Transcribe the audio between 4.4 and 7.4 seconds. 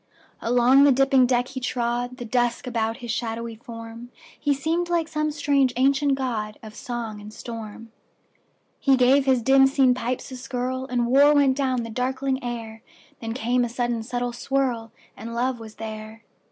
seemed like some strange ancient godOf song and